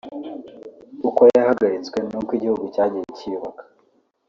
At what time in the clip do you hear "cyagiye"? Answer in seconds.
2.73-3.05